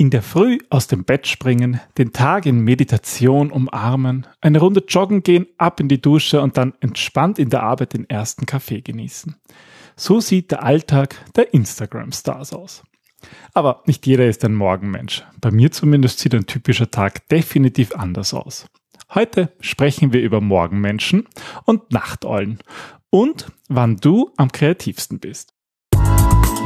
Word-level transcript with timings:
In 0.00 0.08
der 0.08 0.22
Früh 0.22 0.56
aus 0.70 0.86
dem 0.86 1.04
Bett 1.04 1.26
springen, 1.26 1.78
den 1.98 2.14
Tag 2.14 2.46
in 2.46 2.60
Meditation 2.60 3.52
umarmen, 3.52 4.26
eine 4.40 4.58
Runde 4.58 4.82
joggen 4.88 5.22
gehen, 5.22 5.46
ab 5.58 5.78
in 5.78 5.88
die 5.88 6.00
Dusche 6.00 6.40
und 6.40 6.56
dann 6.56 6.72
entspannt 6.80 7.38
in 7.38 7.50
der 7.50 7.64
Arbeit 7.64 7.92
den 7.92 8.08
ersten 8.08 8.46
Kaffee 8.46 8.80
genießen. 8.80 9.36
So 9.96 10.20
sieht 10.20 10.52
der 10.52 10.62
Alltag 10.62 11.22
der 11.36 11.52
Instagram-Stars 11.52 12.54
aus. 12.54 12.82
Aber 13.52 13.82
nicht 13.84 14.06
jeder 14.06 14.26
ist 14.26 14.42
ein 14.42 14.54
Morgenmensch. 14.54 15.22
Bei 15.38 15.50
mir 15.50 15.70
zumindest 15.70 16.20
sieht 16.20 16.34
ein 16.34 16.46
typischer 16.46 16.90
Tag 16.90 17.28
definitiv 17.28 17.94
anders 17.94 18.32
aus. 18.32 18.64
Heute 19.14 19.52
sprechen 19.60 20.14
wir 20.14 20.22
über 20.22 20.40
Morgenmenschen 20.40 21.28
und 21.66 21.92
Nachteulen 21.92 22.60
und 23.10 23.52
wann 23.68 23.98
du 23.98 24.30
am 24.38 24.50
kreativsten 24.50 25.18
bist. 25.18 25.52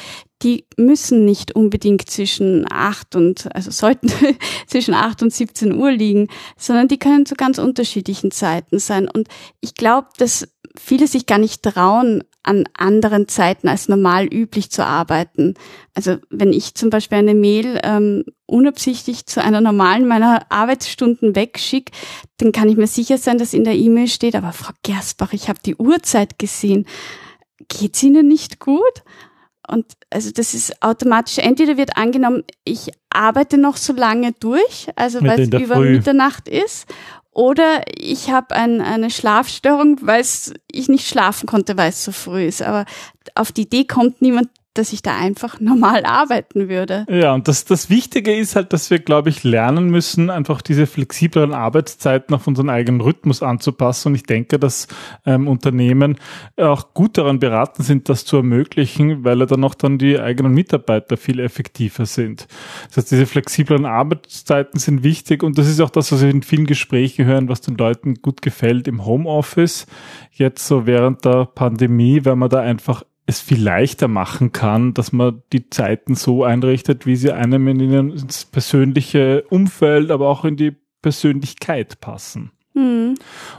die 0.42 0.66
müssen 0.76 1.24
nicht 1.24 1.56
unbedingt 1.56 2.10
zwischen 2.10 2.66
acht 2.70 3.16
und, 3.16 3.48
also 3.56 3.70
sollten 3.70 4.12
zwischen 4.66 4.92
acht 4.92 5.22
und 5.22 5.32
17 5.32 5.72
Uhr 5.72 5.90
liegen, 5.90 6.28
sondern 6.58 6.88
die 6.88 6.98
können 6.98 7.24
zu 7.24 7.36
ganz 7.36 7.56
unterschiedlichen 7.56 8.32
Zeiten 8.32 8.78
sein. 8.78 9.08
Und 9.08 9.28
ich 9.62 9.74
glaube, 9.74 10.08
dass 10.18 10.46
viele 10.78 11.06
sich 11.06 11.26
gar 11.26 11.38
nicht 11.38 11.62
trauen, 11.62 12.24
an 12.42 12.64
anderen 12.76 13.26
Zeiten 13.26 13.68
als 13.68 13.88
normal 13.88 14.26
üblich 14.26 14.70
zu 14.70 14.84
arbeiten. 14.84 15.54
Also 15.94 16.18
wenn 16.30 16.52
ich 16.52 16.74
zum 16.74 16.90
Beispiel 16.90 17.18
eine 17.18 17.34
Mail 17.34 17.80
ähm, 17.82 18.24
unabsichtlich 18.46 19.26
zu 19.26 19.42
einer 19.42 19.60
normalen 19.60 20.06
meiner 20.06 20.46
Arbeitsstunden 20.50 21.34
wegschicke, 21.34 21.92
dann 22.38 22.52
kann 22.52 22.68
ich 22.68 22.76
mir 22.76 22.86
sicher 22.86 23.18
sein, 23.18 23.38
dass 23.38 23.52
in 23.52 23.64
der 23.64 23.74
E-Mail 23.74 24.06
steht, 24.06 24.36
aber 24.36 24.52
Frau 24.52 24.72
Gersbach, 24.84 25.32
ich 25.32 25.48
habe 25.48 25.58
die 25.64 25.74
Uhrzeit 25.74 26.38
gesehen. 26.38 26.86
Geht's 27.68 28.02
Ihnen 28.02 28.28
nicht 28.28 28.60
gut? 28.60 29.02
Und 29.68 29.86
also 30.10 30.30
das 30.30 30.54
ist 30.54 30.80
automatisch, 30.82 31.38
entweder 31.38 31.76
wird 31.76 31.96
angenommen, 31.96 32.44
ich 32.64 32.92
arbeite 33.10 33.58
noch 33.58 33.76
so 33.76 33.92
lange 33.92 34.32
durch, 34.38 34.88
also 34.94 35.20
weil 35.22 35.40
es 35.40 35.48
über 35.48 35.76
Früh. 35.76 35.96
Mitternacht 35.96 36.48
ist, 36.48 36.86
oder 37.36 37.82
ich 37.94 38.30
habe 38.30 38.54
ein, 38.54 38.80
eine 38.80 39.10
Schlafstörung, 39.10 39.98
weil 40.00 40.24
ich 40.72 40.88
nicht 40.88 41.06
schlafen 41.06 41.46
konnte, 41.46 41.76
weil 41.76 41.90
es 41.90 42.02
so 42.02 42.10
früh 42.10 42.46
ist. 42.46 42.62
Aber 42.62 42.86
auf 43.34 43.52
die 43.52 43.62
Idee 43.62 43.84
kommt 43.84 44.22
niemand, 44.22 44.48
dass 44.78 44.92
ich 44.92 45.02
da 45.02 45.16
einfach 45.16 45.60
normal 45.60 46.04
arbeiten 46.04 46.68
würde. 46.68 47.06
Ja, 47.08 47.34
und 47.34 47.48
das, 47.48 47.64
das 47.64 47.90
Wichtige 47.90 48.34
ist 48.34 48.56
halt, 48.56 48.72
dass 48.72 48.90
wir, 48.90 48.98
glaube 48.98 49.30
ich, 49.30 49.44
lernen 49.44 49.88
müssen, 49.88 50.30
einfach 50.30 50.62
diese 50.62 50.86
flexibleren 50.86 51.52
Arbeitszeiten 51.52 52.34
auf 52.34 52.46
unseren 52.46 52.70
eigenen 52.70 53.00
Rhythmus 53.00 53.42
anzupassen. 53.42 54.08
Und 54.08 54.14
ich 54.14 54.24
denke, 54.24 54.58
dass 54.58 54.88
ähm, 55.24 55.48
Unternehmen 55.48 56.18
auch 56.56 56.94
gut 56.94 57.18
daran 57.18 57.38
beraten 57.38 57.82
sind, 57.82 58.08
das 58.08 58.24
zu 58.24 58.36
ermöglichen, 58.36 59.24
weil 59.24 59.46
dann 59.46 59.64
auch 59.64 59.74
dann 59.74 59.98
die 59.98 60.18
eigenen 60.18 60.52
Mitarbeiter 60.52 61.16
viel 61.16 61.40
effektiver 61.40 62.06
sind. 62.06 62.46
Das 62.88 62.98
heißt, 62.98 63.12
diese 63.12 63.26
flexiblen 63.26 63.84
Arbeitszeiten 63.86 64.78
sind 64.78 65.02
wichtig 65.02 65.42
und 65.42 65.58
das 65.58 65.68
ist 65.68 65.80
auch 65.80 65.90
das, 65.90 66.12
was 66.12 66.22
wir 66.22 66.30
in 66.30 66.42
vielen 66.42 66.66
Gesprächen 66.66 67.24
hören, 67.24 67.48
was 67.48 67.60
den 67.60 67.76
Leuten 67.76 68.16
gut 68.16 68.42
gefällt 68.42 68.88
im 68.88 69.04
Homeoffice. 69.04 69.86
Jetzt 70.32 70.66
so 70.66 70.86
während 70.86 71.24
der 71.24 71.46
Pandemie, 71.46 72.24
weil 72.24 72.36
man 72.36 72.50
da 72.50 72.60
einfach 72.60 73.04
es 73.26 73.40
viel 73.40 73.62
leichter 73.62 74.08
machen 74.08 74.52
kann, 74.52 74.94
dass 74.94 75.12
man 75.12 75.42
die 75.52 75.68
Zeiten 75.68 76.14
so 76.14 76.44
einrichtet, 76.44 77.06
wie 77.06 77.16
sie 77.16 77.32
einem 77.32 77.66
in 77.68 77.80
ins 77.80 78.44
persönliche 78.44 79.42
Umfeld, 79.50 80.10
aber 80.10 80.28
auch 80.28 80.44
in 80.44 80.56
die 80.56 80.76
Persönlichkeit 81.02 82.00
passen. 82.00 82.52
Mhm. 82.74 83.14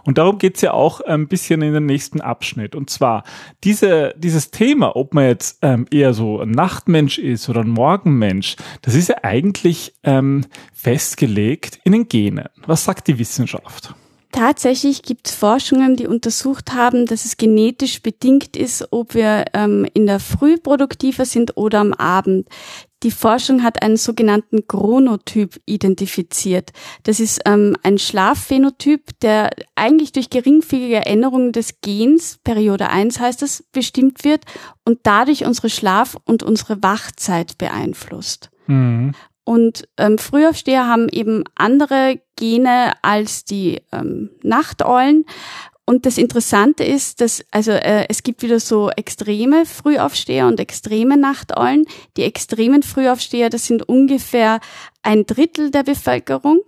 Und 0.06 0.18
darum 0.20 0.38
geht's 0.38 0.62
ja 0.62 0.74
auch 0.74 1.02
ein 1.02 1.28
bisschen 1.28 1.62
in 1.62 1.74
den 1.74 1.86
nächsten 1.86 2.22
Abschnitt. 2.22 2.76
Und 2.76 2.90
zwar 2.90 3.24
diese, 3.64 4.14
dieses 4.18 4.52
Thema, 4.52 4.96
ob 4.96 5.14
man 5.14 5.26
jetzt 5.26 5.60
ähm, 5.64 5.86
eher 5.92 6.14
so 6.14 6.40
ein 6.40 6.52
Nachtmensch 6.52 7.18
ist 7.18 7.50
oder 7.50 7.62
ein 7.62 7.70
Morgenmensch, 7.70 8.56
das 8.84 8.94
ist 8.94 9.10
ja 9.10 9.16
eigentlich 9.24 9.96
ähm, 10.04 10.46
festgelegt 10.72 11.80
in 11.84 11.94
den 11.94 12.08
Genen. 12.08 12.46
Was 12.68 12.86
sagt 12.86 13.08
die 13.08 13.18
Wissenschaft? 13.18 13.96
Tatsächlich 14.32 15.04
gibt 15.04 15.28
es 15.28 15.36
Forschungen, 15.36 15.96
die 15.96 16.06
untersucht 16.06 16.74
haben, 16.74 17.06
dass 17.06 17.26
es 17.26 17.38
genetisch 17.38 18.02
bedingt 18.02 18.58
ist, 18.58 18.88
ob 18.92 19.14
wir 19.14 19.46
ähm, 19.54 19.88
in 19.94 20.06
der 20.06 20.20
Früh 20.20 20.58
produktiver 20.58 21.26
sind 21.26 21.56
oder 21.56 21.80
am 21.80 21.94
Abend. 21.94 22.48
Die 23.04 23.12
Forschung 23.12 23.64
hat 23.64 23.84
einen 23.84 23.96
sogenannten 23.96 24.68
Chronotyp 24.68 25.62
identifiziert. 25.66 26.72
Das 27.04 27.20
ist 27.20 27.42
ähm, 27.46 27.78
ein 27.84 28.00
Schlafphänotyp, 28.00 29.20
der 29.22 29.52
eigentlich 29.76 30.12
durch 30.12 30.30
geringfügige 30.30 31.06
Änderungen 31.06 31.52
des 31.52 31.80
Gens, 31.82 32.40
Periode 32.44 32.90
1 32.90 33.20
heißt 33.20 33.44
es, 33.44 33.64
bestimmt 33.72 34.24
wird 34.24 34.44
und 34.84 35.00
dadurch 35.04 35.46
unsere 35.46 35.70
Schlaf- 35.70 36.18
und 36.26 36.44
unsere 36.44 36.82
Wachzeit 36.84 37.58
beeinflusst. 37.58 38.50
Mhm. 38.66 39.14
Und 39.48 39.88
ähm, 39.96 40.18
Frühaufsteher 40.18 40.88
haben 40.88 41.08
eben 41.08 41.46
andere 41.56 42.20
Gene 42.36 42.92
als 43.02 43.46
die 43.46 43.82
ähm, 43.94 44.30
Nachteulen. 44.44 45.24
Und 45.86 46.06
das 46.06 46.18
Interessante 46.18 46.84
ist, 46.84 47.22
dass 47.22 47.46
also 47.50 47.72
äh, 47.72 48.08
es 48.10 48.24
gibt 48.24 48.42
wieder 48.42 48.60
so 48.60 48.90
extreme 48.90 49.66
Frühaufsteher 49.66 50.48
und 50.48 50.60
extreme 50.60 51.16
Nachteulen. 51.16 51.86
Die 52.18 52.24
extremen 52.24 52.84
Frühaufsteher, 52.84 53.50
das 53.50 53.66
sind 53.68 53.88
ungefähr 53.88 54.60
ein 55.02 55.26
Drittel 55.26 55.72
der 55.72 55.84
Bevölkerung. 55.84 56.64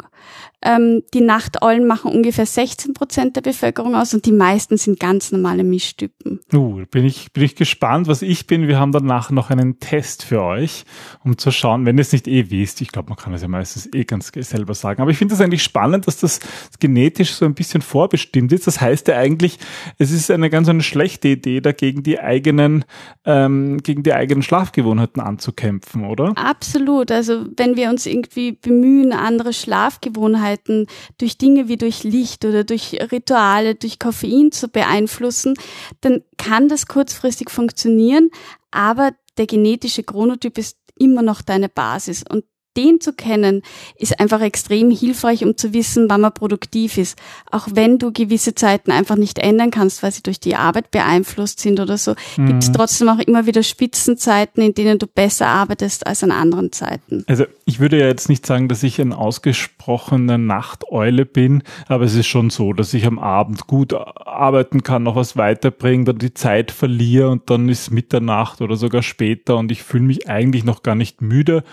Ähm, 0.62 1.04
die 1.14 1.22
Nachteulen 1.22 1.88
machen 1.88 2.12
ungefähr 2.12 2.46
16 2.46 2.94
Prozent 2.94 3.38
der 3.38 3.42
Bevölkerung 3.42 3.96
aus 3.96 4.14
und 4.14 4.26
die 4.26 4.34
meisten 4.34 4.76
sind 4.76 5.00
ganz 5.00 5.32
normale 5.32 5.64
Mischtypen. 5.64 6.42
Uh, 6.54 6.84
bin 6.92 7.06
ich, 7.06 7.32
bin 7.32 7.44
ich 7.44 7.56
gespannt, 7.56 8.08
was 8.08 8.22
ich 8.22 8.46
bin. 8.46 8.68
Wir 8.68 8.78
haben 8.78 8.92
danach 8.92 9.30
noch 9.30 9.52
einen 9.52 9.80
Test 9.80 10.24
für 10.24 10.42
euch, 10.42 10.84
um 11.24 11.38
zu 11.38 11.52
schauen, 11.52 11.86
wenn 11.86 11.98
ihr 11.98 12.02
es 12.02 12.12
nicht 12.12 12.28
eh 12.28 12.52
wisst. 12.52 12.82
Ich 12.82 12.92
glaube, 12.92 13.08
man 13.08 13.18
kann 13.18 13.34
es 13.34 13.42
ja 13.42 13.48
meistens 13.48 13.88
eh 13.94 14.04
ganz 14.04 14.32
selber 14.36 14.74
sagen. 14.74 15.02
Aber 15.02 15.12
ich 15.12 15.18
finde 15.18 15.34
es 15.34 15.40
eigentlich 15.40 15.64
spannend, 15.64 16.08
dass 16.08 16.18
das 16.20 16.42
genetisch 16.80 17.36
so 17.36 17.46
ein 17.46 17.54
bisschen 17.54 17.82
vorbestimmt 17.82 18.52
ist. 18.52 18.68
Das 18.68 18.82
heißt 18.82 19.08
ja 19.08 19.16
eigentlich, 19.16 19.60
es 19.98 20.12
ist 20.12 20.30
eine 20.30 20.50
ganz 20.50 20.68
eine 20.68 20.84
schlechte 20.84 21.30
Idee, 21.30 21.62
dagegen 21.62 22.04
die 22.04 22.20
eigenen, 22.20 22.84
ähm, 23.24 23.78
gegen 23.78 24.04
die 24.04 24.14
eigenen 24.14 24.44
Schlafgewohnheiten 24.44 25.22
anzukämpfen, 25.22 26.04
oder? 26.04 26.34
Absolut. 26.36 27.14
Also 27.14 27.46
wenn 27.56 27.78
wir 27.78 27.90
uns 27.90 28.06
irgendwie 28.06 28.52
bemühen, 28.52 29.14
andere 29.14 29.54
Schlafgewohnheiten 29.54 30.49
Gewohnheiten 30.50 30.88
durch 31.18 31.38
Dinge 31.38 31.68
wie 31.68 31.78
durch 31.78 32.04
Licht 32.04 32.46
oder 32.46 32.64
durch 32.64 32.98
Rituale, 33.12 33.76
durch 33.76 34.00
Koffein 34.00 34.52
zu 34.52 34.68
beeinflussen, 34.68 35.56
dann 36.02 36.24
kann 36.38 36.68
das 36.68 36.88
kurzfristig 36.88 37.50
funktionieren, 37.50 38.30
aber 38.72 39.12
der 39.38 39.48
genetische 39.48 40.04
Chronotyp 40.04 40.58
ist 40.58 40.78
immer 40.98 41.22
noch 41.22 41.42
deine 41.42 41.70
Basis. 41.70 42.24
Und 42.28 42.44
den 42.80 43.02
zu 43.02 43.14
kennen, 43.14 43.62
ist 43.98 44.20
einfach 44.20 44.42
extrem 44.42 44.90
hilfreich, 44.90 45.44
um 45.44 45.58
zu 45.58 45.74
wissen, 45.74 46.10
wann 46.10 46.22
man 46.22 46.34
produktiv 46.34 46.98
ist. 46.98 47.20
Auch 47.52 47.68
wenn 47.74 48.00
du 48.00 48.12
gewisse 48.12 48.56
Zeiten 48.56 48.92
einfach 48.92 49.18
nicht 49.18 49.40
ändern 49.40 49.72
kannst, 49.72 50.02
weil 50.02 50.12
sie 50.12 50.24
durch 50.24 50.40
die 50.40 50.56
Arbeit 50.56 50.92
beeinflusst 50.92 51.60
sind 51.60 51.80
oder 51.80 51.98
so, 51.98 52.16
mhm. 52.38 52.48
gibt 52.48 52.64
es 52.64 52.72
trotzdem 52.72 53.10
auch 53.10 53.20
immer 53.20 53.46
wieder 53.46 53.64
Spitzenzeiten, 53.64 54.64
in 54.64 54.74
denen 54.74 54.98
du 54.98 55.08
besser 55.08 55.48
arbeitest 55.48 56.08
als 56.08 56.24
an 56.24 56.32
anderen 56.32 56.72
Zeiten. 56.72 57.26
Also 57.28 57.46
ich 57.66 57.80
würde 57.80 58.00
ja 58.00 58.08
jetzt 58.08 58.30
nicht 58.30 58.46
sagen, 58.46 58.70
dass 58.70 58.84
ich 58.84 59.00
ein 59.02 59.14
ausgesprochener 59.14 60.38
Nachteule 60.38 61.26
bin, 61.26 61.64
aber 61.88 62.06
es 62.06 62.16
ist 62.16 62.28
schon 62.28 62.50
so, 62.50 62.74
dass 62.74 62.94
ich 62.94 63.06
am 63.06 63.20
Abend 63.20 63.68
gut 63.68 63.94
arbeiten 63.94 64.84
kann, 64.84 65.04
noch 65.04 65.16
was 65.16 65.36
weiterbringen, 65.36 66.06
dann 66.06 66.18
die 66.18 66.34
Zeit 66.34 66.72
verliere 66.72 67.30
und 67.30 67.50
dann 67.50 67.68
ist 67.68 67.92
Mitternacht 67.92 68.62
oder 68.62 68.76
sogar 68.76 69.04
später 69.04 69.58
und 69.58 69.72
ich 69.72 69.84
fühle 69.84 70.04
mich 70.04 70.30
eigentlich 70.30 70.64
noch 70.64 70.84
gar 70.84 70.96
nicht 70.96 71.22
müde. 71.22 71.64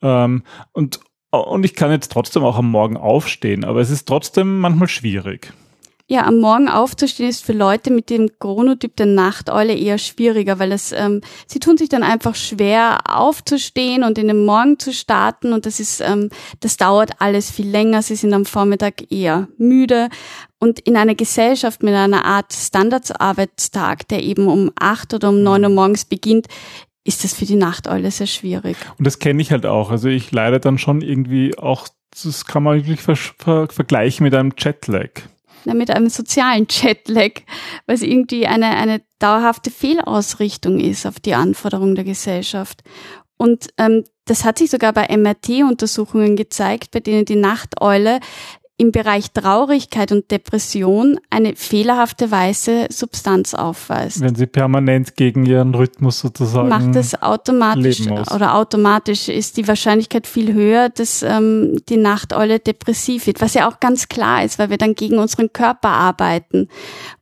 Ähm, 0.00 0.42
und, 0.72 1.00
und 1.30 1.64
ich 1.64 1.74
kann 1.74 1.90
jetzt 1.90 2.12
trotzdem 2.12 2.44
auch 2.44 2.56
am 2.56 2.70
Morgen 2.70 2.96
aufstehen, 2.96 3.64
aber 3.64 3.80
es 3.80 3.90
ist 3.90 4.06
trotzdem 4.06 4.58
manchmal 4.60 4.88
schwierig. 4.88 5.52
Ja, 6.10 6.24
am 6.24 6.40
Morgen 6.40 6.70
aufzustehen 6.70 7.28
ist 7.28 7.44
für 7.44 7.52
Leute 7.52 7.90
mit 7.90 8.08
dem 8.08 8.30
Chronotyp 8.38 8.96
der 8.96 9.04
Nachteule 9.04 9.74
eher 9.74 9.98
schwieriger, 9.98 10.58
weil 10.58 10.72
es, 10.72 10.90
ähm, 10.90 11.20
sie 11.46 11.58
tun 11.58 11.76
sich 11.76 11.90
dann 11.90 12.02
einfach 12.02 12.34
schwer 12.34 13.00
aufzustehen 13.06 14.02
und 14.02 14.16
in 14.16 14.28
den 14.28 14.46
Morgen 14.46 14.78
zu 14.78 14.94
starten 14.94 15.52
und 15.52 15.66
das 15.66 15.80
ist, 15.80 16.00
ähm, 16.00 16.30
das 16.60 16.78
dauert 16.78 17.10
alles 17.18 17.50
viel 17.50 17.68
länger. 17.68 18.00
Sie 18.00 18.16
sind 18.16 18.32
am 18.32 18.46
Vormittag 18.46 19.12
eher 19.12 19.48
müde 19.58 20.08
und 20.58 20.80
in 20.80 20.96
einer 20.96 21.14
Gesellschaft 21.14 21.82
mit 21.82 21.92
einer 21.92 22.24
Art 22.24 22.54
Standardsarbeitstag, 22.54 24.08
der 24.08 24.22
eben 24.22 24.48
um 24.48 24.72
acht 24.80 25.12
oder 25.12 25.28
um 25.28 25.42
neun 25.42 25.64
Uhr 25.64 25.70
morgens 25.70 26.06
beginnt, 26.06 26.46
ist 27.08 27.24
das 27.24 27.32
für 27.32 27.46
die 27.46 27.56
Nachteule 27.56 28.10
sehr 28.10 28.26
schwierig. 28.26 28.76
Und 28.98 29.06
das 29.06 29.18
kenne 29.18 29.40
ich 29.40 29.50
halt 29.50 29.64
auch. 29.64 29.90
Also 29.90 30.08
ich 30.08 30.30
leide 30.30 30.60
dann 30.60 30.76
schon 30.76 31.00
irgendwie 31.00 31.56
auch, 31.56 31.88
das 32.22 32.44
kann 32.44 32.62
man 32.62 32.76
wirklich 32.76 33.00
ver 33.00 33.16
ver 33.16 33.66
vergleichen 33.68 34.24
mit 34.24 34.34
einem 34.34 34.52
Jetlag. 34.56 35.10
Na, 35.64 35.72
mit 35.72 35.90
einem 35.90 36.10
sozialen 36.10 36.66
Jetlag, 36.70 37.40
weil 37.86 37.96
es 37.96 38.02
irgendwie 38.02 38.46
eine, 38.46 38.76
eine 38.76 39.00
dauerhafte 39.18 39.70
Fehlausrichtung 39.70 40.78
ist 40.78 41.06
auf 41.06 41.18
die 41.18 41.34
Anforderungen 41.34 41.94
der 41.94 42.04
Gesellschaft. 42.04 42.82
Und 43.38 43.68
ähm, 43.78 44.04
das 44.26 44.44
hat 44.44 44.58
sich 44.58 44.70
sogar 44.70 44.92
bei 44.92 45.08
MRT-Untersuchungen 45.16 46.36
gezeigt, 46.36 46.90
bei 46.90 47.00
denen 47.00 47.24
die 47.24 47.36
Nachteule 47.36 48.20
im 48.80 48.92
Bereich 48.92 49.32
Traurigkeit 49.32 50.12
und 50.12 50.30
Depression 50.30 51.18
eine 51.30 51.56
fehlerhafte 51.56 52.30
weiße 52.30 52.86
Substanz 52.90 53.52
aufweist. 53.52 54.20
Wenn 54.20 54.36
sie 54.36 54.46
permanent 54.46 55.16
gegen 55.16 55.44
ihren 55.46 55.74
Rhythmus 55.74 56.20
sozusagen 56.20 56.68
macht 56.68 56.94
das 56.94 57.20
automatisch 57.20 58.06
oder 58.06 58.54
automatisch 58.54 59.28
ist 59.28 59.56
die 59.56 59.66
Wahrscheinlichkeit 59.66 60.28
viel 60.28 60.54
höher, 60.54 60.90
dass 60.90 61.24
ähm, 61.24 61.80
die 61.88 61.96
Nachteule 61.96 62.60
depressiv 62.60 63.26
wird, 63.26 63.40
was 63.40 63.54
ja 63.54 63.68
auch 63.68 63.80
ganz 63.80 64.08
klar 64.08 64.44
ist, 64.44 64.60
weil 64.60 64.70
wir 64.70 64.78
dann 64.78 64.94
gegen 64.94 65.18
unseren 65.18 65.52
Körper 65.52 65.88
arbeiten. 65.88 66.68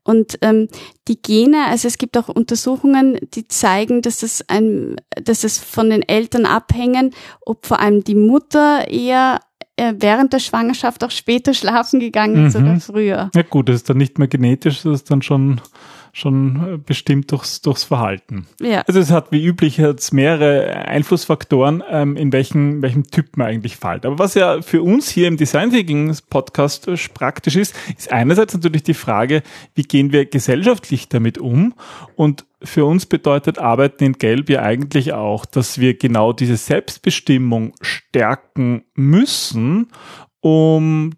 Und 0.05 0.39
ähm, 0.43 0.69
die 1.09 1.21
Gene, 1.21 1.65
also 1.69 1.89
es 1.89 1.97
gibt 1.97 2.19
auch 2.19 2.29
Untersuchungen, 2.29 3.19
die 3.35 3.49
zeigen, 3.49 4.03
dass 4.03 4.19
das 4.19 4.45
ein, 4.49 4.97
dass 5.21 5.43
es 5.43 5.59
von 5.59 5.89
den 5.89 6.03
Eltern 6.03 6.45
abhängen, 6.45 7.15
ob 7.41 7.65
vor 7.65 7.81
allem 7.81 8.05
die 8.05 8.15
Mutter 8.15 8.89
eher 8.89 9.41
während 9.77 10.33
der 10.33 10.39
Schwangerschaft 10.39 11.05
auch 11.05 11.11
später 11.11 11.55
schlafen 11.55 12.01
gegangen 12.01 12.47
ist 12.47 12.59
mhm. 12.59 12.65
oder 12.65 12.81
früher. 12.81 13.31
Ja 13.35 13.43
gut, 13.43 13.69
das 13.69 13.77
ist 13.77 13.91
dann 13.91 13.99
nicht 13.99 14.19
mehr 14.19 14.29
genetisch, 14.29 14.83
das 14.83 14.95
ist 15.01 15.11
dann 15.11 15.23
schon 15.23 15.61
schon 16.17 16.75
äh, 16.75 16.79
bestimmt 16.79 17.31
durchs, 17.31 17.61
durchs 17.61 17.85
Verhalten. 17.85 18.47
Ja. 18.59 18.83
Also 18.87 19.01
es 19.01 19.11
hat 19.11 19.33
wie 19.33 19.45
üblich 19.45 19.77
jetzt 19.77 20.15
mehrere 20.15 20.75
Einflussfaktoren, 20.89 21.83
ähm, 21.91 22.17
in 22.17 22.33
welchem, 22.33 22.81
welchem 22.81 23.05
Typ 23.05 23.37
man 23.37 23.49
eigentlich 23.49 23.77
fällt. 23.77 24.07
Aber 24.07 24.19
was 24.19 24.33
ja 24.33 24.63
für 24.63 24.83
uns 24.83 25.11
hier 25.11 25.29
im 25.29 25.37
Design 25.37 25.71
Thinking 25.71 26.17
Podcast 26.31 26.89
äh, 26.89 26.97
praktisch 27.13 27.57
ist, 27.57 27.77
ist 27.99 28.11
einerseits 28.11 28.55
natürlich 28.55 28.83
die 28.83 28.95
Frage, 28.95 29.43
wie 29.75 29.83
gehen 29.83 30.11
wir 30.11 30.25
gesellschaftlich 30.25 31.11
damit 31.11 31.37
um? 31.37 31.75
Und 32.15 32.47
für 32.63 32.87
uns 32.87 33.05
bedeutet 33.05 33.59
Arbeiten 33.59 34.05
in 34.05 34.13
Gelb 34.15 34.49
ja 34.49 34.63
eigentlich 34.63 35.13
auch, 35.13 35.45
dass 35.45 35.79
wir 35.81 35.99
genau 35.99 36.33
diese 36.33 36.57
Selbstbestimmung 36.57 37.75
stärken 37.83 38.85
müssen, 38.95 39.89
um 40.41 41.13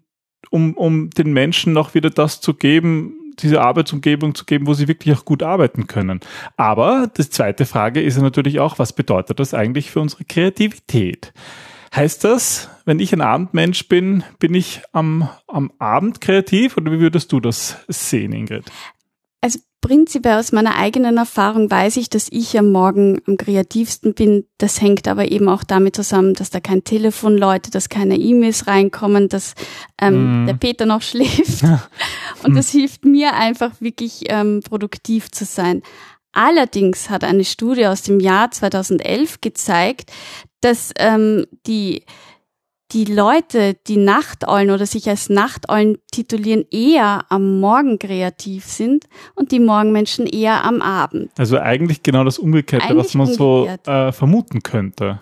um, 0.51 0.73
um 0.73 1.09
den 1.11 1.31
Menschen 1.31 1.73
noch 1.73 1.93
wieder 1.93 2.09
das 2.09 2.41
zu 2.41 2.55
geben, 2.55 3.18
diese 3.41 3.61
Arbeitsumgebung 3.61 4.35
zu 4.35 4.45
geben, 4.45 4.67
wo 4.67 4.73
sie 4.73 4.87
wirklich 4.87 5.17
auch 5.17 5.25
gut 5.25 5.43
arbeiten 5.43 5.87
können. 5.87 6.19
Aber 6.57 7.09
die 7.17 7.29
zweite 7.29 7.65
Frage 7.65 8.01
ist 8.01 8.17
natürlich 8.19 8.59
auch, 8.59 8.79
was 8.79 8.93
bedeutet 8.93 9.39
das 9.39 9.53
eigentlich 9.53 9.91
für 9.91 10.01
unsere 10.01 10.25
Kreativität? 10.25 11.33
Heißt 11.95 12.23
das, 12.23 12.69
wenn 12.85 12.99
ich 12.99 13.13
ein 13.13 13.21
Abendmensch 13.21 13.87
bin, 13.87 14.23
bin 14.37 14.53
ich 14.53 14.81
am, 14.91 15.29
am 15.47 15.71
Abend 15.79 16.21
kreativ 16.21 16.77
oder 16.77 16.91
wie 16.91 16.99
würdest 16.99 17.31
du 17.31 17.39
das 17.39 17.77
sehen, 17.87 18.31
Ingrid? 18.31 18.65
Prinzipiell 19.81 20.37
aus 20.37 20.51
meiner 20.51 20.75
eigenen 20.75 21.15
Erfahrung 21.15 21.71
weiß 21.71 21.95
ich, 21.97 22.09
dass 22.09 22.27
ich 22.31 22.57
am 22.59 22.71
Morgen 22.71 23.21
am 23.25 23.37
kreativsten 23.37 24.13
bin. 24.13 24.45
Das 24.57 24.81
hängt 24.81 25.07
aber 25.07 25.31
eben 25.31 25.47
auch 25.47 25.63
damit 25.63 25.95
zusammen, 25.95 26.33
dass 26.33 26.49
da 26.49 26.59
kein 26.59 26.83
Telefon 26.83 27.37
läutet, 27.37 27.75
dass 27.75 27.87
keine 27.87 28.17
E-Mails 28.17 28.67
reinkommen, 28.67 29.29
dass 29.29 29.53
ähm, 30.01 30.43
mm. 30.43 30.47
der 30.47 30.53
Peter 30.55 30.85
noch 30.85 31.01
schläft. 31.03 31.63
Und 32.43 32.55
das 32.55 32.71
hilft 32.71 33.05
mir 33.05 33.35
einfach 33.35 33.71
wirklich 33.79 34.23
ähm, 34.27 34.61
produktiv 34.67 35.31
zu 35.31 35.45
sein. 35.45 35.81
Allerdings 36.33 37.09
hat 37.09 37.23
eine 37.23 37.45
Studie 37.45 37.87
aus 37.87 38.01
dem 38.01 38.19
Jahr 38.19 38.51
2011 38.51 39.39
gezeigt, 39.39 40.11
dass 40.61 40.91
ähm, 40.97 41.45
die 41.65 42.03
die 42.91 43.05
Leute, 43.05 43.75
die 43.87 43.97
Nachteulen 43.97 44.71
oder 44.71 44.85
sich 44.85 45.07
als 45.09 45.29
Nachteulen 45.29 45.99
titulieren, 46.11 46.65
eher 46.71 47.25
am 47.29 47.59
Morgen 47.59 47.99
kreativ 47.99 48.65
sind 48.65 49.05
und 49.35 49.51
die 49.51 49.59
Morgenmenschen 49.59 50.25
eher 50.25 50.63
am 50.63 50.81
Abend. 50.81 51.31
Also 51.37 51.59
eigentlich 51.59 52.01
genau 52.01 52.23
das 52.23 52.39
Umgekehrte, 52.39 52.87
eigentlich 52.87 53.05
was 53.05 53.13
man 53.13 53.27
umgekehrt. 53.27 53.85
so 53.85 53.91
äh, 53.91 54.11
vermuten 54.11 54.63
könnte. 54.63 55.19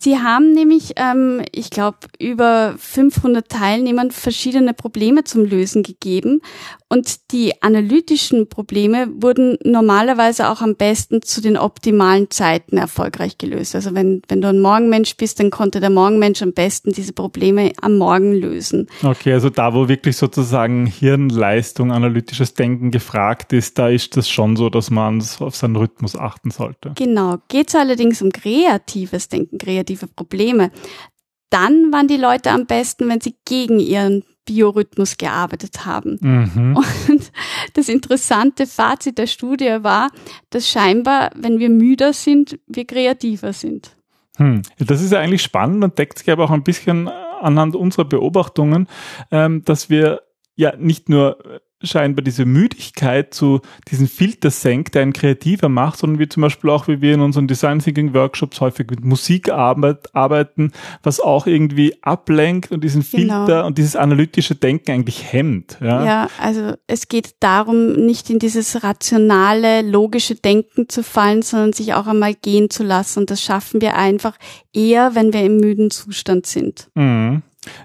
Sie 0.00 0.18
haben 0.18 0.52
nämlich, 0.52 0.92
ähm, 0.96 1.42
ich 1.50 1.70
glaube, 1.70 1.98
über 2.20 2.74
500 2.78 3.48
Teilnehmern 3.48 4.12
verschiedene 4.12 4.72
Probleme 4.72 5.24
zum 5.24 5.44
Lösen 5.44 5.82
gegeben. 5.82 6.40
Und 6.88 7.32
die 7.32 7.60
analytischen 7.62 8.48
Probleme 8.48 9.08
wurden 9.20 9.58
normalerweise 9.62 10.48
auch 10.48 10.62
am 10.62 10.76
besten 10.76 11.20
zu 11.20 11.42
den 11.42 11.58
optimalen 11.58 12.30
Zeiten 12.30 12.78
erfolgreich 12.78 13.36
gelöst. 13.36 13.74
Also 13.74 13.94
wenn, 13.94 14.22
wenn 14.28 14.40
du 14.40 14.48
ein 14.48 14.60
Morgenmensch 14.60 15.16
bist, 15.16 15.40
dann 15.40 15.50
konnte 15.50 15.80
der 15.80 15.90
Morgenmensch 15.90 16.40
am 16.42 16.52
besten 16.52 16.92
diese 16.92 17.12
Probleme 17.12 17.72
am 17.82 17.98
Morgen 17.98 18.32
lösen. 18.32 18.86
Okay, 19.02 19.34
also 19.34 19.50
da, 19.50 19.74
wo 19.74 19.88
wirklich 19.88 20.16
sozusagen 20.16 20.86
Hirnleistung, 20.86 21.92
analytisches 21.92 22.54
Denken 22.54 22.90
gefragt 22.90 23.52
ist, 23.52 23.78
da 23.78 23.88
ist 23.88 24.16
das 24.16 24.30
schon 24.30 24.56
so, 24.56 24.70
dass 24.70 24.90
man 24.90 25.22
auf 25.40 25.56
seinen 25.56 25.76
Rhythmus 25.76 26.16
achten 26.16 26.50
sollte. 26.50 26.92
Genau. 26.94 27.38
Geht 27.48 27.68
es 27.68 27.74
allerdings 27.74 28.22
um 28.22 28.30
kreatives 28.30 29.28
Denken, 29.28 29.58
kreative 29.58 29.87
Probleme, 29.96 30.70
dann 31.50 31.92
waren 31.92 32.08
die 32.08 32.16
Leute 32.16 32.50
am 32.50 32.66
besten, 32.66 33.08
wenn 33.08 33.20
sie 33.20 33.36
gegen 33.44 33.80
ihren 33.80 34.24
Biorhythmus 34.44 35.16
gearbeitet 35.16 35.84
haben. 35.84 36.18
Mhm. 36.20 36.76
Und 36.76 37.32
das 37.74 37.88
interessante 37.88 38.66
Fazit 38.66 39.18
der 39.18 39.26
Studie 39.26 39.78
war, 39.82 40.10
dass 40.50 40.68
scheinbar, 40.68 41.30
wenn 41.36 41.58
wir 41.58 41.68
müder 41.68 42.12
sind, 42.12 42.58
wir 42.66 42.86
kreativer 42.86 43.52
sind. 43.52 43.96
Hm. 44.36 44.62
Das 44.78 45.02
ist 45.02 45.12
ja 45.12 45.18
eigentlich 45.18 45.42
spannend 45.42 45.82
und 45.84 45.98
deckt 45.98 46.18
sich 46.18 46.30
aber 46.30 46.44
auch 46.44 46.50
ein 46.50 46.62
bisschen 46.62 47.08
anhand 47.08 47.76
unserer 47.76 48.04
Beobachtungen, 48.04 48.86
ähm, 49.30 49.64
dass 49.64 49.90
wir 49.90 50.22
ja 50.54 50.76
nicht 50.76 51.08
nur 51.08 51.60
scheinbar 51.82 52.24
diese 52.24 52.44
Müdigkeit 52.44 53.32
zu 53.32 53.60
diesen 53.88 54.08
Filter 54.08 54.50
senkt, 54.50 54.94
der 54.94 55.02
einen 55.02 55.12
kreativer 55.12 55.68
macht, 55.68 55.98
sondern 55.98 56.18
wie 56.18 56.28
zum 56.28 56.40
Beispiel 56.40 56.70
auch, 56.70 56.88
wie 56.88 57.00
wir 57.00 57.14
in 57.14 57.20
unseren 57.20 57.46
Design 57.46 57.78
Thinking 57.78 58.14
Workshops 58.14 58.60
häufig 58.60 58.90
mit 58.90 59.04
Musik 59.04 59.50
arbeiten, 59.50 60.72
was 61.02 61.20
auch 61.20 61.46
irgendwie 61.46 61.96
ablenkt 62.02 62.72
und 62.72 62.82
diesen 62.82 63.04
genau. 63.08 63.46
Filter 63.46 63.66
und 63.66 63.78
dieses 63.78 63.94
analytische 63.94 64.56
Denken 64.56 64.90
eigentlich 64.90 65.32
hemmt. 65.32 65.78
Ja? 65.80 66.04
ja, 66.04 66.30
also 66.40 66.74
es 66.86 67.08
geht 67.08 67.36
darum, 67.40 67.92
nicht 67.92 68.28
in 68.30 68.38
dieses 68.40 68.82
rationale, 68.82 69.82
logische 69.82 70.34
Denken 70.34 70.88
zu 70.88 71.04
fallen, 71.04 71.42
sondern 71.42 71.72
sich 71.72 71.94
auch 71.94 72.06
einmal 72.06 72.34
gehen 72.34 72.70
zu 72.70 72.82
lassen. 72.82 73.20
Und 73.20 73.30
das 73.30 73.40
schaffen 73.40 73.80
wir 73.80 73.96
einfach 73.96 74.36
eher, 74.72 75.14
wenn 75.14 75.32
wir 75.32 75.44
im 75.44 75.58
müden 75.58 75.90
Zustand 75.90 76.46
sind. 76.46 76.88
Mhm. 76.94 77.42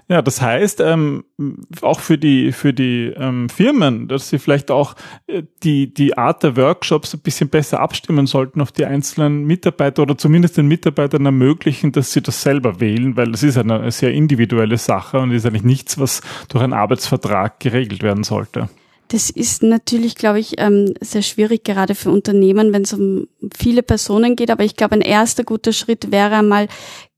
Ja, 0.08 0.22
das 0.22 0.40
heißt, 0.40 0.80
ähm, 0.80 1.24
auch 1.82 2.00
für 2.00 2.18
die, 2.18 2.52
für 2.52 2.72
die 2.72 3.12
ähm, 3.16 3.48
Firmen, 3.48 4.08
dass 4.08 4.28
sie 4.28 4.38
vielleicht 4.38 4.70
auch 4.70 4.94
äh, 5.26 5.42
die, 5.62 5.92
die 5.92 6.16
Art 6.16 6.42
der 6.42 6.56
Workshops 6.56 7.14
ein 7.14 7.20
bisschen 7.20 7.48
besser 7.48 7.80
abstimmen 7.80 8.26
sollten 8.26 8.60
auf 8.60 8.72
die 8.72 8.84
einzelnen 8.84 9.44
Mitarbeiter 9.44 10.02
oder 10.02 10.16
zumindest 10.18 10.56
den 10.56 10.66
Mitarbeitern 10.66 11.26
ermöglichen, 11.26 11.92
dass 11.92 12.12
sie 12.12 12.22
das 12.22 12.42
selber 12.42 12.80
wählen, 12.80 13.16
weil 13.16 13.32
das 13.32 13.42
ist 13.42 13.58
eine 13.58 13.90
sehr 13.90 14.12
individuelle 14.12 14.78
Sache 14.78 15.18
und 15.18 15.30
ist 15.32 15.46
eigentlich 15.46 15.64
nichts, 15.64 15.98
was 15.98 16.20
durch 16.48 16.62
einen 16.62 16.72
Arbeitsvertrag 16.72 17.60
geregelt 17.60 18.02
werden 18.02 18.24
sollte. 18.24 18.68
Das 19.08 19.30
ist 19.30 19.62
natürlich, 19.62 20.14
glaube 20.14 20.40
ich, 20.40 20.54
ähm, 20.58 20.94
sehr 21.00 21.22
schwierig, 21.22 21.64
gerade 21.64 21.94
für 21.94 22.10
Unternehmen, 22.10 22.72
wenn 22.72 22.82
es 22.82 22.92
um 22.92 23.28
viele 23.56 23.82
Personen 23.82 24.34
geht. 24.34 24.50
Aber 24.50 24.64
ich 24.64 24.76
glaube, 24.76 24.94
ein 24.94 25.02
erster 25.02 25.44
guter 25.44 25.72
Schritt 25.72 26.10
wäre 26.10 26.36
einmal 26.36 26.68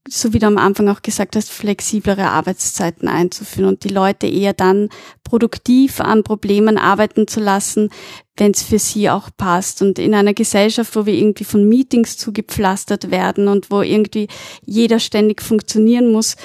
so 0.09 0.33
wie 0.33 0.39
du 0.39 0.47
am 0.47 0.59
Anfang 0.59 0.89
auch 0.89 1.03
gesagt 1.03 1.37
hast, 1.37 1.51
flexiblere 1.51 2.29
Arbeitszeiten 2.29 3.09
einzuführen 3.09 3.69
und 3.69 3.85
die 3.85 3.89
Leute 3.89 4.27
eher 4.27 4.53
dann 4.53 4.89
produktiv 5.25 6.01
an 6.01 6.23
Problemen 6.23 6.79
arbeiten 6.79 7.27
zu 7.27 7.41
lassen, 7.41 7.91
wenn 8.37 8.53
es 8.53 8.63
für 8.63 8.79
sie 8.79 9.11
auch 9.11 9.31
passt. 9.37 9.83
Und 9.83 9.99
in 9.99 10.15
einer 10.15 10.35
Gesellschaft, 10.35 10.95
wo 10.97 11.07
wir 11.07 11.15
irgendwie 11.15 11.45
von 11.45 11.69
Meetings 11.69 12.17
zugepflastert 12.17 13.11
werden 13.11 13.49
und 13.49 13.71
wo 13.71 13.83
irgendwie 13.83 14.29
jeder 14.65 14.99
ständig 15.01 15.43
funktionieren 15.43 16.13
muss, 16.13 16.37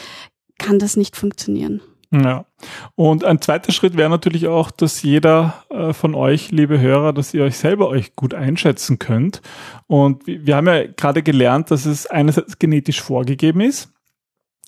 kann 0.58 0.80
das 0.80 0.98
nicht 0.98 1.16
funktionieren. 1.16 1.82
Ja. 2.14 2.46
Und 2.96 3.24
ein 3.24 3.40
zweiter 3.42 3.72
Schritt 3.72 3.96
wäre 3.96 4.10
natürlich 4.10 4.48
auch, 4.48 4.70
dass 4.70 5.02
jeder 5.02 5.64
äh, 5.70 5.94
von 5.94 6.14
euch, 6.14 6.52
liebe 6.52 6.80
Hörer, 6.80 7.14
dass 7.14 7.34
ihr 7.34 7.44
euch 7.44 7.58
selber 7.58 7.88
euch 7.88 8.18
gut 8.18 8.34
einschätzen 8.34 9.00
könnt. 9.00 9.42
Und 9.88 10.28
wir 10.28 10.58
haben 10.58 10.68
ja 10.68 10.88
gerade 10.88 11.24
gelernt, 11.24 11.72
dass 11.72 11.86
es 11.86 12.08
einerseits 12.08 12.60
genetisch 12.60 13.02
vorgegeben 13.02 13.62
ist, 13.62 13.94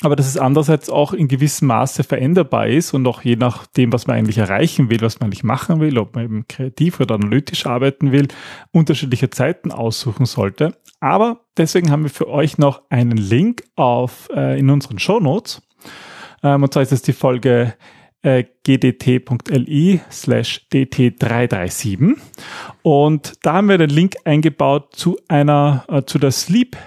aber 0.03 0.15
dass 0.15 0.27
es 0.27 0.37
andererseits 0.37 0.89
auch 0.89 1.11
in 1.11 1.27
gewissem 1.27 1.67
Maße 1.67 2.05
veränderbar 2.05 2.67
ist 2.67 2.93
und 2.93 3.05
auch 3.07 3.21
je 3.21 3.35
nachdem, 3.35 3.91
was 3.91 4.07
man 4.07 4.15
eigentlich 4.15 4.37
erreichen 4.37 4.89
will, 4.89 5.01
was 5.01 5.19
man 5.19 5.27
eigentlich 5.27 5.43
machen 5.43 5.81
will, 5.81 5.97
ob 5.97 6.15
man 6.15 6.23
eben 6.23 6.47
kreativ 6.47 7.01
oder 7.01 7.15
analytisch 7.15 7.65
arbeiten 7.65 8.13
will, 8.13 8.29
unterschiedliche 8.71 9.29
Zeiten 9.29 9.73
aussuchen 9.73 10.25
sollte. 10.25 10.77
Aber 11.01 11.41
deswegen 11.57 11.91
haben 11.91 12.03
wir 12.03 12.09
für 12.09 12.29
euch 12.29 12.57
noch 12.57 12.83
einen 12.89 13.17
Link 13.17 13.63
auf 13.75 14.29
äh, 14.33 14.57
in 14.57 14.69
unseren 14.69 14.99
Show 14.99 15.19
Notes 15.19 15.61
ähm, 16.43 16.63
und 16.63 16.73
zwar 16.73 16.83
ist 16.83 16.91
es 16.91 17.01
die 17.01 17.13
Folge 17.13 17.73
äh, 18.21 18.45
gdt.li 18.63 20.01
slash 20.11 20.67
dt337. 20.71 22.15
Und 22.81 23.33
da 23.43 23.53
haben 23.53 23.69
wir 23.69 23.77
den 23.77 23.89
Link 23.89 24.15
eingebaut 24.25 24.95
zu 24.95 25.17
einer, 25.27 25.85
äh, 25.87 26.03
zu 26.03 26.19
der 26.19 26.31
Sleep 26.31 26.77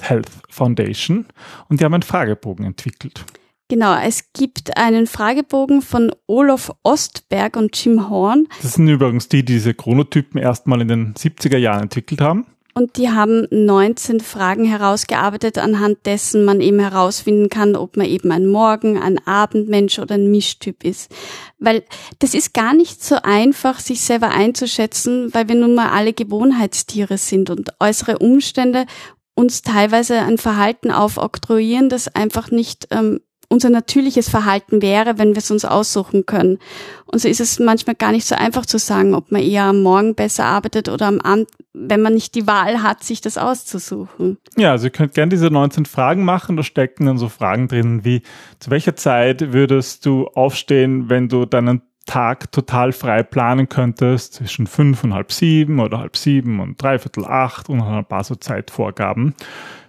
Health 0.00 0.30
Foundation 0.48 1.26
und 1.68 1.80
die 1.80 1.84
haben 1.84 1.94
einen 1.94 2.02
Fragebogen 2.02 2.64
entwickelt. 2.64 3.24
Genau, 3.68 3.96
es 4.00 4.32
gibt 4.32 4.76
einen 4.76 5.06
Fragebogen 5.06 5.80
von 5.80 6.12
Olof 6.26 6.72
Ostberg 6.82 7.56
und 7.56 7.76
Jim 7.76 8.08
Horn. 8.08 8.48
Das 8.62 8.74
sind 8.74 8.88
übrigens 8.88 9.28
die, 9.28 9.44
die 9.44 9.54
diese 9.54 9.74
Chronotypen 9.74 10.40
erstmal 10.40 10.80
in 10.80 10.88
den 10.88 11.14
70er 11.14 11.56
Jahren 11.56 11.82
entwickelt 11.82 12.20
haben. 12.20 12.46
Und 12.74 12.96
die 12.96 13.10
haben 13.10 13.46
19 13.50 14.20
Fragen 14.20 14.64
herausgearbeitet, 14.64 15.58
anhand 15.58 16.06
dessen 16.06 16.44
man 16.44 16.60
eben 16.60 16.78
herausfinden 16.78 17.48
kann, 17.48 17.74
ob 17.76 17.96
man 17.96 18.06
eben 18.06 18.30
ein 18.30 18.46
Morgen-, 18.46 19.00
ein 19.00 19.18
Abendmensch 19.26 19.98
oder 19.98 20.14
ein 20.14 20.30
Mischtyp 20.30 20.84
ist. 20.84 21.10
Weil 21.58 21.82
das 22.20 22.34
ist 22.34 22.54
gar 22.54 22.74
nicht 22.74 23.04
so 23.04 23.16
einfach, 23.22 23.80
sich 23.80 24.00
selber 24.02 24.28
einzuschätzen, 24.28 25.34
weil 25.34 25.48
wir 25.48 25.56
nun 25.56 25.74
mal 25.74 25.90
alle 25.90 26.12
Gewohnheitstiere 26.12 27.18
sind 27.18 27.50
und 27.50 27.74
äußere 27.80 28.18
Umstände 28.18 28.86
uns 29.34 29.62
teilweise 29.62 30.18
ein 30.18 30.38
Verhalten 30.38 30.90
aufoktroyieren, 30.90 31.88
das 31.88 32.14
einfach 32.14 32.50
nicht 32.50 32.88
ähm, 32.90 33.20
unser 33.50 33.68
natürliches 33.68 34.28
Verhalten 34.30 34.80
wäre, 34.80 35.18
wenn 35.18 35.30
wir 35.30 35.38
es 35.38 35.50
uns 35.50 35.64
aussuchen 35.64 36.24
können. 36.24 36.58
Und 37.06 37.20
so 37.20 37.28
ist 37.28 37.40
es 37.40 37.58
manchmal 37.58 37.96
gar 37.96 38.12
nicht 38.12 38.24
so 38.24 38.36
einfach 38.36 38.64
zu 38.64 38.78
sagen, 38.78 39.14
ob 39.14 39.32
man 39.32 39.42
eher 39.42 39.64
am 39.64 39.82
Morgen 39.82 40.14
besser 40.14 40.44
arbeitet 40.44 40.88
oder 40.88 41.08
am 41.08 41.20
Abend, 41.20 41.48
wenn 41.72 42.00
man 42.00 42.14
nicht 42.14 42.36
die 42.36 42.46
Wahl 42.46 42.82
hat, 42.82 43.02
sich 43.02 43.20
das 43.20 43.36
auszusuchen. 43.36 44.38
Ja, 44.56 44.70
also 44.70 44.86
ihr 44.86 44.92
könnt 44.92 45.14
gerne 45.14 45.30
diese 45.30 45.50
19 45.50 45.84
Fragen 45.84 46.24
machen. 46.24 46.56
Da 46.56 46.62
stecken 46.62 47.06
dann 47.06 47.18
so 47.18 47.28
Fragen 47.28 47.66
drin 47.66 48.04
wie, 48.04 48.22
zu 48.60 48.70
welcher 48.70 48.94
Zeit 48.94 49.52
würdest 49.52 50.06
du 50.06 50.28
aufstehen, 50.28 51.10
wenn 51.10 51.28
du 51.28 51.44
deinen 51.44 51.82
Tag 52.06 52.52
total 52.52 52.92
frei 52.92 53.24
planen 53.24 53.68
könntest, 53.68 54.34
zwischen 54.34 54.68
fünf 54.68 55.02
und 55.02 55.12
halb 55.12 55.32
sieben 55.32 55.80
oder 55.80 55.98
halb 55.98 56.16
sieben 56.16 56.60
und 56.60 56.80
dreiviertel 56.80 57.24
acht 57.24 57.68
und 57.68 57.82
ein 57.82 58.04
paar 58.04 58.24
so 58.24 58.36
Zeitvorgaben, 58.36 59.34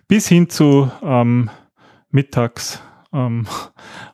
bis 0.08 0.28
hin 0.28 0.50
zu 0.50 0.92
ähm, 1.04 1.50
mittags 2.10 2.82
ähm, 3.14 3.46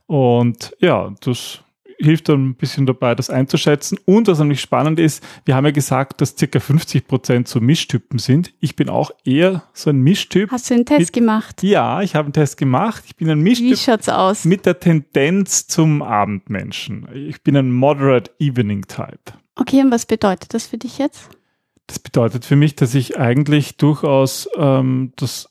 und 0.06 0.76
ja, 0.80 1.14
das 1.22 1.62
hilft 2.00 2.30
dann 2.30 2.50
ein 2.50 2.56
bisschen 2.56 2.86
dabei, 2.86 3.16
das 3.16 3.30
einzuschätzen. 3.30 3.98
Und 4.06 4.28
was 4.28 4.40
nämlich 4.40 4.62
spannend 4.62 5.00
ist, 5.00 5.24
wir 5.46 5.56
haben 5.56 5.66
ja 5.66 5.72
gesagt, 5.72 6.22
dass 6.22 6.36
circa 6.38 6.60
50 6.60 7.08
Prozent 7.08 7.48
so 7.48 7.60
Mischtypen 7.60 8.20
sind. 8.20 8.54
Ich 8.60 8.76
bin 8.76 8.90
auch 8.90 9.12
eher 9.24 9.64
so 9.74 9.90
ein 9.90 10.00
Mischtyp. 10.00 10.52
Hast 10.52 10.70
du 10.70 10.76
einen 10.76 10.86
Test 10.86 11.00
mit, 11.00 11.14
gemacht? 11.14 11.64
Ja, 11.64 12.02
ich 12.02 12.16
habe 12.16 12.28
einen 12.28 12.34
Test 12.34 12.58
gemacht. 12.58 13.04
Ich 13.08 13.16
bin 13.16 13.30
ein 13.30 13.40
Mischtyp. 13.40 13.72
Wie 13.72 13.78
schaut's 13.78 14.10
aus? 14.10 14.46
Mit 14.46 14.66
der 14.66 14.80
Tendenz 14.80 15.68
zum 15.68 16.02
Abendmenschen. 16.02 17.08
Ich 17.14 17.42
bin 17.42 17.58
ein 17.58 17.72
Moderate 17.72 18.32
Evening 18.40 18.84
Type. 18.88 19.34
Okay, 19.56 19.82
und 19.82 19.92
was 19.92 20.06
bedeutet 20.06 20.54
das 20.54 20.68
für 20.68 20.78
dich 20.78 21.00
jetzt? 21.00 21.30
Das 21.88 22.00
bedeutet 22.00 22.46
für 22.46 22.58
mich, 22.58 22.76
dass 22.76 22.94
ich 22.94 23.18
eigentlich 23.18 23.78
durchaus 23.78 24.50
ähm, 24.58 25.14
das 25.16 25.48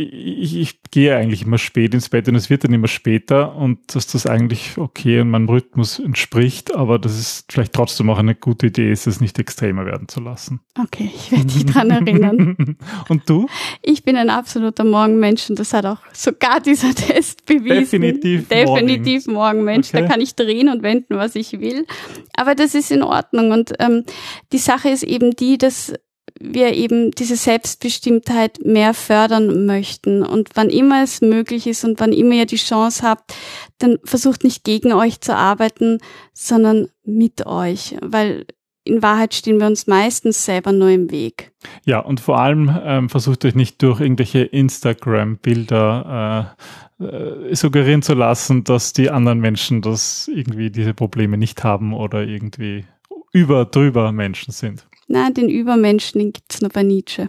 ich, 0.00 0.56
ich 0.56 0.82
gehe 0.90 1.14
eigentlich 1.16 1.42
immer 1.42 1.58
spät 1.58 1.94
ins 1.94 2.08
Bett 2.08 2.28
und 2.28 2.34
es 2.34 2.50
wird 2.50 2.64
dann 2.64 2.72
immer 2.72 2.88
später 2.88 3.54
und 3.54 3.94
dass 3.94 4.06
das 4.06 4.26
eigentlich 4.26 4.78
okay 4.78 5.20
und 5.20 5.30
meinem 5.30 5.48
Rhythmus 5.48 5.98
entspricht, 5.98 6.74
aber 6.74 6.98
das 6.98 7.18
ist 7.18 7.52
vielleicht 7.52 7.72
trotzdem 7.72 8.08
auch 8.10 8.18
eine 8.18 8.34
gute 8.34 8.68
Idee, 8.68 8.90
ist 8.90 9.06
es 9.06 9.20
nicht 9.20 9.38
extremer 9.38 9.84
werden 9.86 10.08
zu 10.08 10.20
lassen. 10.20 10.60
Okay, 10.78 11.10
ich 11.14 11.30
werde 11.30 11.46
dich 11.46 11.66
dran 11.66 11.90
erinnern. 11.90 12.76
und 13.08 13.28
du? 13.28 13.46
Ich 13.82 14.02
bin 14.02 14.16
ein 14.16 14.30
absoluter 14.30 14.84
Morgenmensch 14.84 15.50
und 15.50 15.58
das 15.58 15.72
hat 15.72 15.86
auch 15.86 15.98
sogar 16.12 16.60
dieser 16.60 16.94
Test 16.94 17.44
bewiesen. 17.46 18.02
Definitiv. 18.02 18.48
Definitiv 18.48 19.26
Morgenmensch. 19.26 19.88
Okay. 19.88 20.02
Da 20.02 20.08
kann 20.08 20.20
ich 20.20 20.34
drehen 20.34 20.68
und 20.68 20.82
wenden, 20.82 21.16
was 21.16 21.34
ich 21.34 21.60
will. 21.60 21.86
Aber 22.34 22.54
das 22.54 22.74
ist 22.74 22.90
in 22.90 23.02
Ordnung 23.02 23.52
und 23.52 23.72
ähm, 23.78 24.04
die 24.52 24.58
Sache 24.58 24.88
ist 24.88 25.02
eben 25.02 25.32
die, 25.32 25.58
dass 25.58 25.92
wir 26.38 26.74
eben 26.74 27.10
diese 27.10 27.36
Selbstbestimmtheit 27.36 28.60
mehr 28.64 28.94
fördern 28.94 29.66
möchten. 29.66 30.22
Und 30.22 30.50
wann 30.54 30.70
immer 30.70 31.02
es 31.02 31.20
möglich 31.20 31.66
ist 31.66 31.84
und 31.84 32.00
wann 32.00 32.12
immer 32.12 32.34
ihr 32.34 32.46
die 32.46 32.56
Chance 32.56 33.02
habt, 33.02 33.34
dann 33.78 33.98
versucht 34.04 34.44
nicht 34.44 34.64
gegen 34.64 34.92
euch 34.92 35.20
zu 35.20 35.36
arbeiten, 35.36 35.98
sondern 36.32 36.88
mit 37.04 37.46
euch, 37.46 37.96
weil 38.00 38.46
in 38.84 39.02
Wahrheit 39.02 39.34
stehen 39.34 39.60
wir 39.60 39.66
uns 39.66 39.86
meistens 39.86 40.44
selber 40.44 40.72
nur 40.72 40.88
im 40.88 41.10
Weg. 41.10 41.52
Ja, 41.84 42.00
und 42.00 42.20
vor 42.20 42.38
allem 42.38 42.74
ähm, 42.82 43.10
versucht 43.10 43.44
euch 43.44 43.54
nicht 43.54 43.82
durch 43.82 44.00
irgendwelche 44.00 44.40
Instagram-Bilder 44.40 46.56
äh, 46.98 47.04
äh, 47.04 47.54
suggerieren 47.54 48.02
zu 48.02 48.14
lassen, 48.14 48.64
dass 48.64 48.94
die 48.94 49.10
anderen 49.10 49.40
Menschen 49.40 49.82
das 49.82 50.28
irgendwie 50.28 50.70
diese 50.70 50.94
Probleme 50.94 51.36
nicht 51.36 51.62
haben 51.62 51.92
oder 51.92 52.22
irgendwie 52.22 52.86
über 53.32 53.64
drüber 53.64 54.12
Menschen 54.12 54.52
sind. 54.52 54.86
Na, 55.12 55.28
den 55.28 55.48
Übermenschen, 55.48 56.20
den 56.20 56.32
gibt's 56.32 56.60
nur 56.60 56.70
bei 56.70 56.84
Nietzsche. 56.84 57.26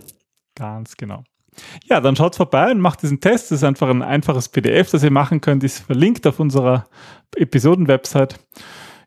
Ganz 0.54 0.96
genau. 0.98 1.24
Ja, 1.86 2.00
dann 2.00 2.16
schaut 2.16 2.36
vorbei 2.36 2.70
und 2.70 2.80
macht 2.80 3.02
diesen 3.02 3.20
Test. 3.20 3.50
Das 3.50 3.58
ist 3.58 3.64
einfach 3.64 3.90
ein 3.90 4.04
einfaches 4.04 4.50
PDF, 4.50 4.92
das 4.92 5.02
ihr 5.02 5.10
machen 5.10 5.42
könnt. 5.42 5.64
Ist 5.64 5.80
verlinkt 5.80 6.28
auf 6.28 6.40
unserer 6.40 6.86
Episoden-Website. 7.36 8.40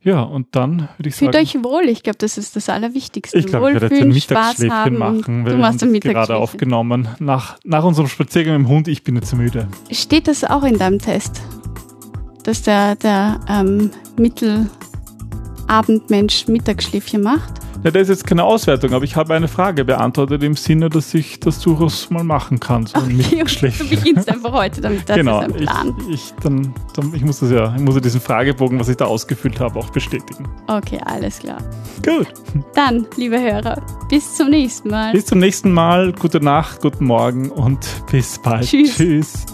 Ja, 0.02 0.22
und 0.22 0.56
dann 0.56 0.88
würde 0.96 1.08
ich 1.08 1.14
Fühlt 1.14 1.34
sagen. 1.34 1.46
Fühlt 1.46 1.64
euch 1.64 1.72
wohl. 1.72 1.88
Ich 1.88 2.02
glaube, 2.02 2.18
das 2.18 2.36
ist 2.36 2.56
das 2.56 2.68
Allerwichtigste. 2.68 3.38
Ich 3.38 3.46
glaube, 3.46 3.68
ich 3.68 3.80
werde 3.80 3.94
jetzt 3.94 4.02
ein 4.02 4.08
Mittagsschläfchen 4.08 4.98
machen. 4.98 5.44
Du 5.44 5.56
machst 5.56 5.82
ein 5.84 5.92
Mittagsschläfchen. 5.92 6.12
gerade 6.12 6.36
aufgenommen. 6.36 7.08
Nach, 7.20 7.56
nach 7.62 7.84
unserem 7.84 8.08
Spaziergang 8.08 8.58
mit 8.58 8.66
dem 8.66 8.68
Hund, 8.68 8.88
ich 8.88 9.04
bin 9.04 9.14
jetzt 9.14 9.32
müde. 9.36 9.68
Steht 9.92 10.26
das 10.26 10.42
auch 10.42 10.64
in 10.64 10.78
deinem 10.78 10.98
Test? 10.98 11.42
Dass 12.42 12.62
der, 12.62 12.96
der 12.96 13.38
ähm, 13.48 13.92
Mittelabendmensch 15.74 16.46
Mittagsschläfchen 16.46 17.22
macht? 17.22 17.52
Ja, 17.82 17.90
das 17.90 18.02
ist 18.02 18.08
jetzt 18.08 18.26
keine 18.26 18.44
Auswertung, 18.44 18.94
aber 18.94 19.04
ich 19.04 19.14
habe 19.14 19.34
eine 19.34 19.48
Frage 19.48 19.84
beantwortet 19.84 20.42
im 20.42 20.54
Sinne, 20.54 20.88
dass 20.88 21.12
ich 21.12 21.40
das 21.40 21.60
durchaus 21.60 22.08
mal 22.08 22.24
machen 22.24 22.58
kann. 22.58 22.86
So 22.86 22.98
okay, 22.98 23.44
du 23.78 23.88
beginnst 23.88 24.30
einfach 24.30 24.52
heute 24.52 24.80
damit. 24.80 25.06
Das 25.06 25.16
genau, 25.16 25.40
ist 25.40 25.46
ein 25.46 25.52
Plan. 25.52 25.94
Ich, 26.08 26.14
ich, 26.14 26.34
dann, 26.42 26.72
dann, 26.94 27.14
ich 27.14 27.22
muss 27.22 27.40
das 27.40 27.50
ja, 27.50 27.74
ich 27.76 27.82
muss 27.82 27.94
ja 27.94 28.00
diesen 28.00 28.22
Fragebogen, 28.22 28.80
was 28.80 28.88
ich 28.88 28.96
da 28.96 29.04
ausgefüllt 29.04 29.60
habe, 29.60 29.78
auch 29.78 29.90
bestätigen. 29.90 30.48
Okay, 30.66 30.98
alles 31.04 31.40
klar. 31.40 31.58
Gut. 32.02 32.28
Dann, 32.74 33.06
liebe 33.16 33.38
Hörer, 33.38 33.82
bis 34.08 34.34
zum 34.34 34.48
nächsten 34.48 34.88
Mal. 34.88 35.12
Bis 35.12 35.26
zum 35.26 35.38
nächsten 35.40 35.70
Mal. 35.70 36.12
Gute 36.12 36.40
Nacht, 36.40 36.80
guten 36.80 37.04
Morgen 37.04 37.50
und 37.50 37.86
bis 38.10 38.38
bald. 38.38 38.66
Tschüss. 38.66 38.96
Tschüss. 38.96 39.46